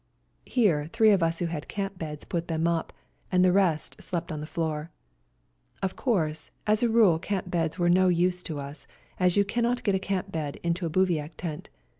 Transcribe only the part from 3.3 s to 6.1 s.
and the rest slept on the floor. ELBASAN 151 Of